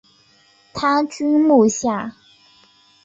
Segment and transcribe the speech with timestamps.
[0.73, 2.15] 他居墓下。